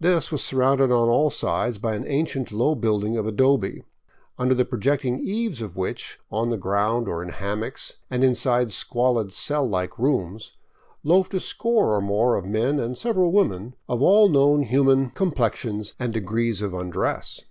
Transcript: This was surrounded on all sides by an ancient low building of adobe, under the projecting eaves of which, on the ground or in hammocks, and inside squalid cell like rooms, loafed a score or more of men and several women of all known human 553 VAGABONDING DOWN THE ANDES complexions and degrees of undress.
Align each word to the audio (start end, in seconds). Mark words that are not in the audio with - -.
This 0.00 0.32
was 0.32 0.42
surrounded 0.42 0.90
on 0.90 1.08
all 1.08 1.30
sides 1.30 1.78
by 1.78 1.94
an 1.94 2.04
ancient 2.08 2.50
low 2.50 2.74
building 2.74 3.16
of 3.16 3.24
adobe, 3.24 3.84
under 4.36 4.52
the 4.52 4.64
projecting 4.64 5.20
eaves 5.20 5.62
of 5.62 5.76
which, 5.76 6.18
on 6.28 6.48
the 6.48 6.56
ground 6.58 7.06
or 7.06 7.22
in 7.22 7.28
hammocks, 7.28 7.94
and 8.10 8.24
inside 8.24 8.72
squalid 8.72 9.32
cell 9.32 9.64
like 9.64 9.96
rooms, 9.96 10.54
loafed 11.04 11.34
a 11.34 11.38
score 11.38 11.94
or 11.94 12.00
more 12.00 12.34
of 12.34 12.44
men 12.44 12.80
and 12.80 12.98
several 12.98 13.30
women 13.30 13.76
of 13.88 14.02
all 14.02 14.28
known 14.28 14.64
human 14.64 15.10
553 15.10 15.10
VAGABONDING 15.12 15.12
DOWN 15.12 15.12
THE 15.12 15.12
ANDES 15.14 15.14
complexions 15.78 15.94
and 16.00 16.12
degrees 16.12 16.60
of 16.60 16.74
undress. 16.74 17.44